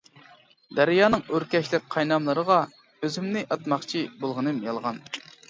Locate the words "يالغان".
4.67-5.01